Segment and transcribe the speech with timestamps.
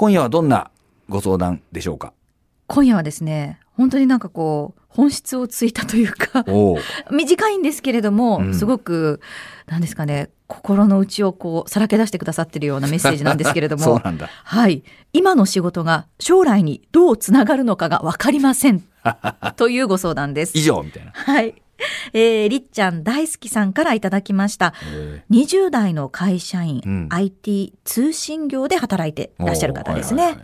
[0.00, 0.70] 今夜はどんな
[1.10, 2.14] ご相談でしょうか？
[2.68, 6.42] 今夜はですね、本当になんかこう、本質をついたというか、
[7.12, 9.20] 短いんですけれども、うん、すごく、
[9.66, 14.00] なんですかね、心の内をこうさらけ出してくださってるようなメッセージなんですけれども
[14.44, 14.84] はい。
[15.12, 18.82] 今の仕事が将来にどうつながるのかが分かりません。
[19.56, 20.56] というご相談です。
[20.56, 21.12] 以上みたいな。
[21.12, 21.60] はい
[22.12, 24.74] えー、りっちゃん大好きさんからいただきました。
[25.30, 30.36] 20代の会社員、うん、IT 通信業で働いていらっしゃる方ですね。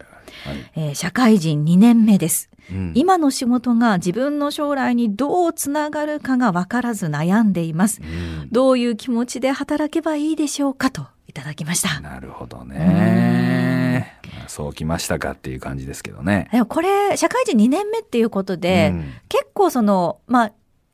[0.77, 2.51] え社会人2年目です。
[2.71, 12.01] うん、今の仕事が自分の将来にどうつながるかが分からず悩んでいます、うん、どういう気持ちで働けばいいでしょうかといただきました。
[12.01, 16.49] なるほどね、まあ、そうきましたかっていう感じですけどね。
[16.51, 20.53] でもこれ社会人2年目っていうことで、うん、結構そのまあ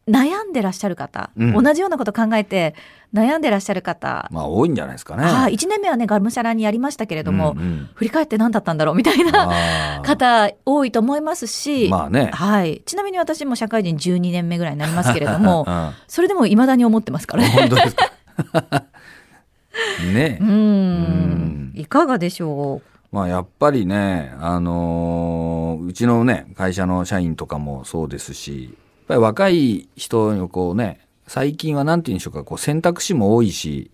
[0.09, 2.75] 悩んでらっしゃる方、うん、同じようなこと考えて
[3.15, 4.29] 悩んでらっしゃる方。
[4.33, 5.25] まあ多いんじゃないですかね。
[5.25, 12.31] はい、1年目はねがむしゃらにやりましたけれども、うんうん、振り返って何だったんだろうみたいな方多いと思いますし、まあね。
[12.33, 17.51] はい、ちなみに私も社会人12年目ぐらいになりますけれども、うん、それでもいまだに思ってますからね。
[17.51, 18.11] 本当ですか？
[20.13, 20.39] ね。
[20.41, 21.73] うん。
[21.77, 23.15] いかがでしょう？
[23.15, 33.91] まあやっぱりね、あのー、うちのね会社の社員とかもそうですしっぱり若い人にこうね、最近は何て言うんでしょうか、こう選択肢も多いし、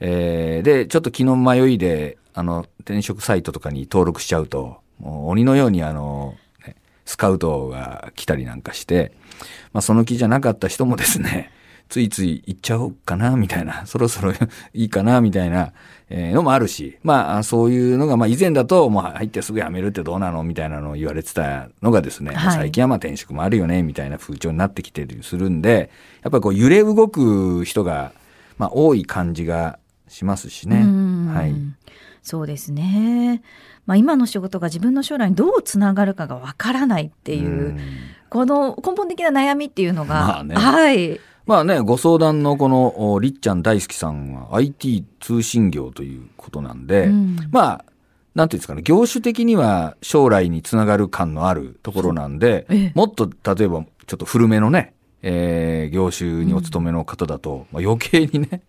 [0.00, 6.34] えー、で、ちょっと気の迷いで、あの、転職サイトとかに登録しちゃうと、もう鬼のようにあの、
[7.04, 9.12] スカウトが来たりなんかして、
[9.72, 11.50] まあその気じゃなかった人もですね、
[11.88, 14.32] ついつい行っちゃおうかな、みたいな、 そろそろ
[14.74, 15.72] いいかな、みたいな、
[16.08, 25.90] えのもあるし、まあ、そういうのが、まあ、以前だと、もう入ってすぐ辞めるってどうなのみたいなのを言われてたのがですね、はい、最近はまあ転職もあるよね、みたいな風潮になってきてるするんで、
[26.22, 28.12] やっぱりこう、揺れ動く人が、
[28.58, 30.84] まあ、多い感じがしますしね。
[31.32, 31.54] はい。
[32.22, 33.42] そうですね。
[33.86, 37.78] まあ、今の仕事が自分の将来にどうつながるかがわからないっていう、う
[38.30, 41.20] この根本的な悩みっていうのが、まあね、はい。
[41.52, 47.84] まあね、ご相談のこのりっちゃん大好きさんは IT 通信業ということなんで、うん、まあ、
[48.34, 58.62] なんていうんですかね、業種的には将来につながる感のあるところなんで、もっと例えばちょっと古めのね、えー、業種にお勤めの方だと、うん、まあ、余計にね、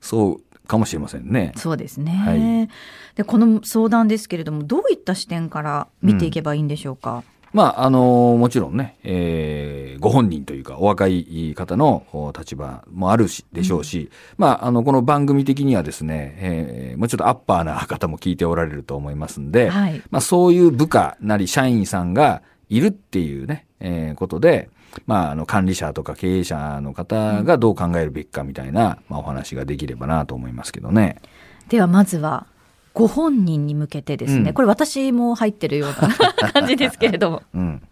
[0.00, 1.52] そうかもしれませんね。
[1.56, 2.10] そうですね。
[2.10, 2.68] はい、
[3.16, 7.16] でこの相談ですけれども、どういった視点から見ていけばいいんでしょうか？
[7.16, 24.70] うんまあ、あのもちろんね、えー、ご本人というか、お若い方の立場もあるし、でしょうし、うん、まあ、あの、この番組的にはですね、えー、もうちょっとアッパーな方も聞いておられると思いますんで、はい、まあ、そういう部下なり社員さんがいるっていうね、えー、ことで、
[25.06, 31.20] まあ、あの、管理者とか経営者の方がどう考えるべきかみたいな、まあ、お話ができればなと思いますけどね。
[31.68, 32.46] では、まずは、
[32.92, 37.82] ご本人に向けてですね、うん、これ私も入ってるような感じですけれども、 うん、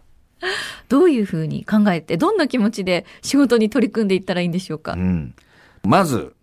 [0.89, 5.33] どういうふうに考えてどんな気持ちで仕事に取り組んでいったらいいんでしょうか、うん、
[5.83, 6.33] まず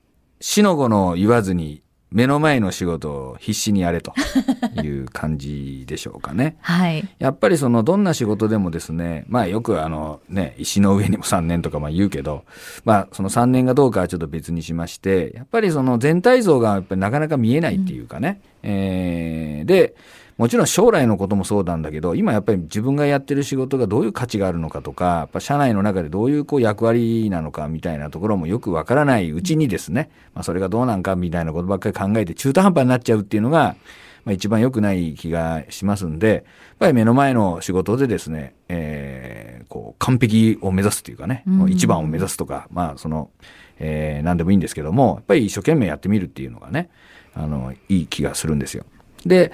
[0.40, 4.14] 死の子の言わずに目の前の仕事を必死にやれと
[4.82, 6.56] いう感じでしょうかね。
[6.60, 7.08] はい。
[7.18, 12.44] やっぱりそのどんな仕事でもですね、まあよくあのね、石の上にも3年とかまあ言うけど、
[12.84, 18.40] まあその3年がどうかはちょっと別にしまして、やっぱりその全体像がやっぱりなかなか見えないっていうかね。
[18.62, 19.94] うん、えー、で、
[20.36, 33.76] もちろん将来のこともそうなんだけど、今やっぱり自分がやってる仕事がどういう価値があるのかとか、やっぱ社内の中でどういうこう役割なのかみたいなところもよくわからないうちにですね、まあそれがどうなんかみたいなことばっかり考えて中途半端になっちゃうっていうのが、
[34.26, 36.42] まあ一番良くない気がしますんで、やっ
[36.80, 43.30] ぱり目の前の仕事でですね、えー、こう完璧を目指すっていうかね、一番を目指すとか、まあその、
[43.78, 46.90] えー、何でもいいんですけども、やっぱり一生懸命やってみるっていうのがね、
[47.34, 48.84] あの、いい気がするんですよ。
[49.24, 49.52] で、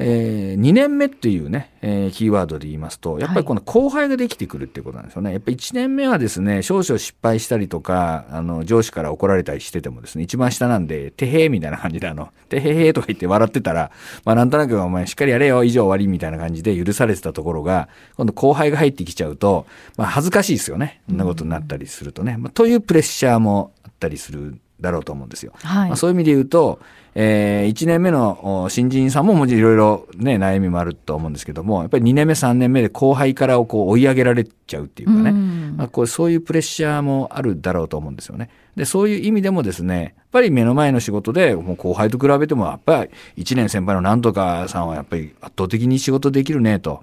[0.00, 5.32] えー、2年目っていうね、えー、キーワードで言いますと、やっぱりこの後輩ができてくるっていうことなんですよね。
[5.32, 13.90] やっぱり1年目はですね、少々失敗したりとか、あの、上司から怒られたりしててもですね、一番下なんで、てへーみたいな感じで、あの、てへへーとか言って笑ってたら、
[14.24, 19.66] まあなんとなくお前しっかりやれよ、以上終わりみたいな感じで許されてたところが、今度後輩が入ってきちゃうと、
[19.96, 21.00] まあ恥ずかしいですよね。
[21.08, 22.36] そんなことになったりするとね。
[22.38, 25.52] まあ、というプレッシャーもあったりするだろうと思うんですよ。
[25.62, 26.80] はい、まあ、そういう意味で言うと、
[27.14, 38.50] えー、1年目の新人さんももちろんいろいろね、悩みもあると思うんですけども、やっぱり2年目、3年目で後輩からをこう追い上げられちゃうっていうかね、まあ、こうそういうプレッシャーもあるだろうと思うんですよね。
[38.76, 47.02] で、そういう意味でもですね、やっぱり目の前の仕事で、もう後輩と比べても、やっぱり1年先輩のなんとかさんはやっぱり圧倒的に仕事できるね、と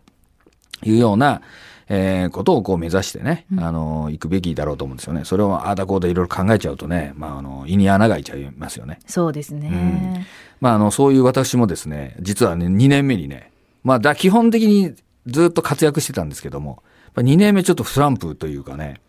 [0.83, 1.41] いうような、
[1.87, 5.23] えー、ことをこう目指してね、あの、行くべきだろうと思うんですよね。
[5.23, 8.99] それをああだこうだいろいろ考えちゃうとね、まあ、あの、胃に穴が開いちゃいますよね。
[9.05, 10.25] そうですね。
[10.61, 13.51] まあ、あの、そういう私もですね、実はね、2年目にね、
[13.83, 14.95] まあ、だ、基本的に
[15.27, 16.81] ずっと活躍してたんですけども、
[17.15, 18.99] 2年目ちょっとスランプというかね、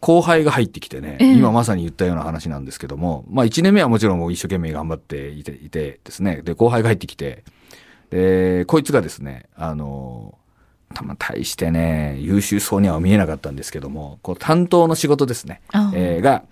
[0.00, 7.44] 後輩が入ってきてね、今まさに言ったような話なんですけども、まあ1年目はもちろんもう一生懸命頑張っていていてですね、で、後輩が入ってきて、
[8.10, 10.38] で、こいつがですね、あの、
[10.94, 15.60] たま大してね、優秀そうには見えなかったんですけども、こう担当の仕事ですね、
[15.94, 16.44] えー、が、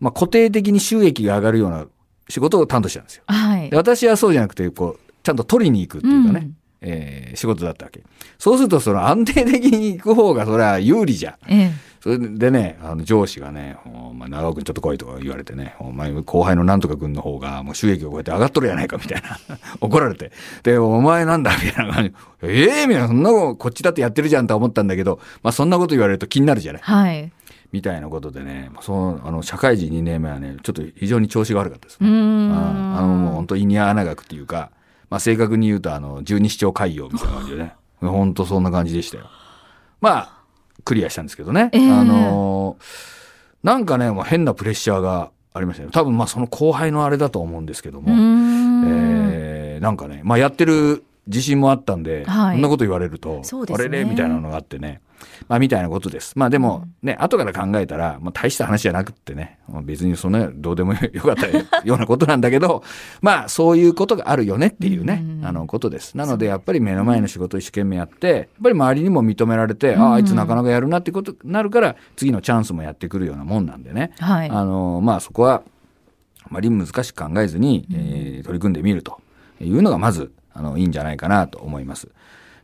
[0.00, 1.86] まあ固定的に収益が上がるような
[2.28, 3.22] 仕事を担当してたんですよ。
[3.26, 8.02] はい、で私はそうじゃなくて、こう、ちゃんと取りに行くっていうかね、うんえー、仕事だったわけ。
[8.38, 11.34] そうすると、その安定的に行く方が、それは有利じゃん。
[11.48, 19.38] ええ、それでね、あの上司がね、お前、長尾君ちょっと来いとか言われてね、お前、後輩のなんとか君の方が、もう収益がこうやって上がっとるやないか、みたいな。
[19.80, 20.32] 怒られて。
[20.62, 22.12] で、お前なんだ、みたいな感じ。
[22.42, 26.82] ええー、みたいな、そんなここっちだってやってるじゃんと思ったんだけど、まあそんなこと言われると気になるじゃない。
[26.82, 27.32] はい。
[27.72, 32.08] みたいなことでね、その、あの、社会人2年目はね、ちょっと非常に調子が悪かったですね。
[32.08, 34.70] ああの、もう本当、胃に穴がくっていうか、
[35.10, 37.74] まあ、正確に言うと、あの、十二指腸海洋みたいな感じでね。
[38.00, 39.28] 本当そんな感じでしたよ。
[40.00, 40.35] まあ、
[40.86, 41.68] クリアしたんですけどね。
[41.72, 42.78] えー、あの
[43.62, 45.90] なんかね、もう変なプレッシャーがありましたね。
[45.92, 48.08] 多分まあその後輩のあれだと思うんですけども。
[48.08, 53.42] えー、なんかね、まあやってる自信もあったんで、はい、そんなこと言われると、ね、
[53.74, 55.00] あれれみたいなのがあってね。
[55.48, 56.32] まあ、みたいなことです。
[56.36, 62.82] まあ、でも、ね、後から考えたら、まあ、大した話じゃなくってね、別にそんな、どうでも よかったようなことなんだけど、
[63.20, 66.16] まあ、そういうことがあるよねっていうね、あの、ことです。
[66.16, 74.12] なので、やっぱり目の前の仕事を一生懸命やって、やっぱり周りにも認められて、ああ、あいつなかなかやるなってことになるから、次のチャンスもやってくるようなもんなんでね。
[74.18, 75.62] はい、あの、まあ、そこは、
[76.42, 79.20] あまり難しく考えずに、えー、取り組んでみると
[79.60, 82.08] いうのが、まず、あの、いいんじゃないかなと思います。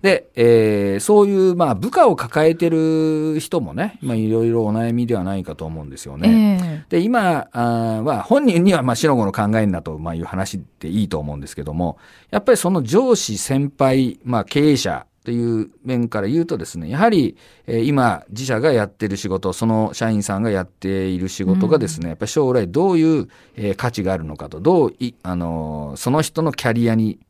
[0.02, 6.58] で、えー、そういう、まあ、部下を抱えてる人もね、まあ、いろいろお悩みではないかと思うんですよね。
[6.60, 11.98] えー、で、今あは、本人には、まあ、白子の考えんだと、まあ、いう話っていいと思うんですけども、
[12.30, 17.36] やっぱりその上司、先輩、まあ、経営者、という面から言うとですね、やはり、
[17.68, 27.20] えー、今、自社がやってる仕事、その社員さんがやっている仕事がですね、うん、やっぱり将来どういう、えー、価値があるのかと、どうい、あのー、その人のキャリアに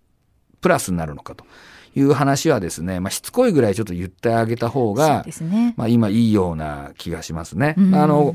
[0.63, 1.45] プラスになるのかと。
[1.95, 7.75] いう話はですね、まあ、しつこいぐらいちょっと言ってあげた方が、ね、まあ、今いいような気がしますね。
[7.77, 8.35] うん、あの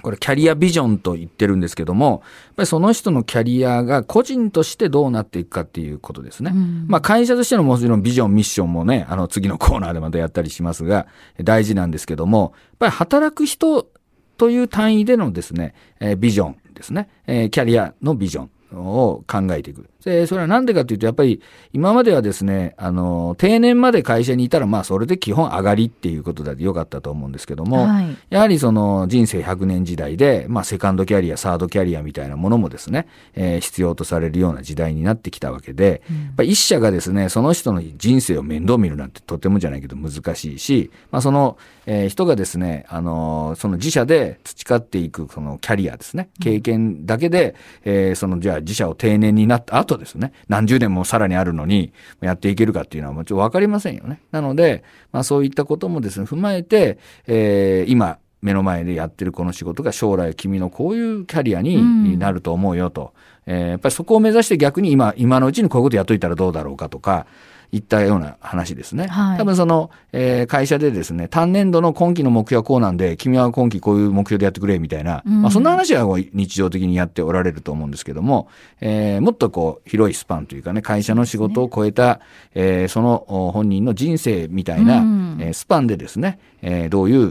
[0.00, 6.50] これキャリアビジョンと言ってるんですけども、やっぱりその人のキャリアが個人としてどうなっていくかっていうことですね。
[6.52, 11.06] うん、まあ会社としてのもちろんビジョン、ミッションもね、あの次のコーナーでまたやったりしますが、
[11.42, 13.86] 大事なんですけども、やっぱり働く人
[14.38, 18.50] という単位でのですね、えー、ビジョンですね、えー、キャリアのビジョン。
[18.74, 19.88] を考えていく。
[20.04, 21.40] で、それはなんでかというと、やっぱり
[21.72, 54.20] 今まではですね、あの、定年まで会社にいたら、まあそれで基本上がりっていうことでよかったと思うんですけども、はい、やはりその人生100年時代で、まあセカンドキャリア、サードキャリアみたいなものもですね、えー、必要とされるような時代になってきたわけで、うん、やっぱ一社がですね、その人の人生を面倒見るなんてとてもじゃないけど難しいし、まあその、えー、人がですね、あの、その自社で培っていくそのキャリアですね、経験だけで、えー、そのじゃあ自社を定年になった後ですね、何十年もさらにあるのに、やっていけるかっていうのはもちろん分かりませんよね。
[54.30, 63.14] なので、まあそういったこともですね、踏まえて、えー、今、目の前でやってるこの仕事が将来君のこういうキャリアになると思うよと。
[63.46, 67.26] うん、えー、やっぱりそこを目指して逆に今、今のうちにこういうことやっといたらどうだろうかとか、
[67.72, 69.06] いったような話ですね。
[69.06, 78.48] はい、多分その、えー、会社でですね、単年度の今期の目標はこうなんで、君は今期こういう目標でやってくれみたいな、うん、まあ、そんな話は日常的にやっておられると思うんですけども、
[78.80, 82.20] えー、もっとこう、広いスパンというかね、会社の仕事を超えた、ね。
[82.54, 87.30] えー、その本人の人生みたいな、うん、えー、スパンでですね、えー、どういう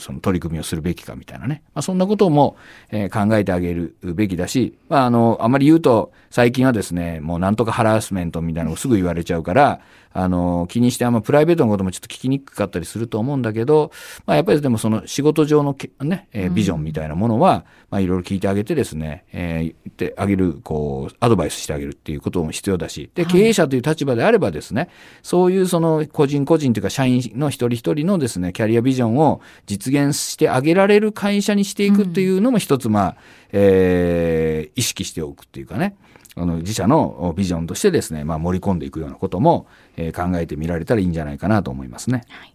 [0.00, 2.56] その取り組みをするべきかみたいなね、まあ、そんなことも、
[2.90, 9.80] えー、考えてあげるべきだし、まあ、あの、あまり言うと、最近はですね、もうなんとかハラスメントみたいなのをすぐ言われちゃうから、
[10.12, 13.92] あの、気にしてあんまプライベートのこともちょっと聞きにくかったりすると思うんだけど、
[14.26, 24.90] まあやっぱりでもその仕事上のね、えー、ビジョンみたいなものは、まあいろいろ聞いてあげてですね、えー、言ってあげる、こう、アドバイスしてあげるっていうことも必要だし、で、経営者という立場であればですね、はい、
[25.22, 33.16] そういうその個人個人というか社員の一人一人のですね、キャリアビジョンを実現してあげられる会社にしていくっていうのも一つ、まあ、
[33.52, 35.96] えー、意識しておくっていうかね、
[36.36, 39.66] あの自社のビジョンとしてですね、まあ、盛り込んでいくようなことも、
[39.96, 42.24] えー、考えてみられたらいいんじゃないかなと思いますね。
[42.28, 42.54] はい、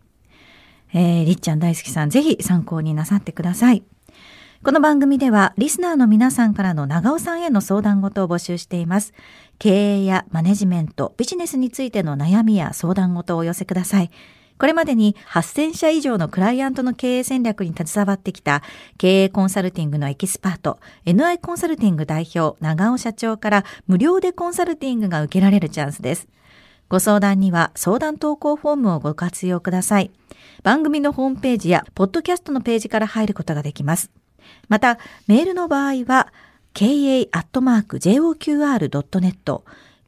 [0.93, 3.83] えー、りっちゃん大好きさん、ぜひ参考になさってください。
[4.63, 9.13] この番組ではリスナーの皆さんからの長尾さんへの相談事を募集しています。
[9.59, 14.11] 経営やマネジメント、ビジネスについての悩みや相談事をお寄せください。
[14.57, 18.61] これまでに8000社以上のクライアントの経営戦略に携わってきた
[18.97, 26.27] 経営コンサルティングのエキスパート、NI コンサルティング代表、長尾社長から無料でコンサルティングが受けられるチャンスです。
[26.89, 30.11] ご相談には相談投稿フォームをご活用ください。
[30.63, 34.11] 番組のホームページやポッドキャストのページから入ることができます。
[34.69, 36.31] また、メールの場合は、
[36.73, 37.33] ka.joqr.net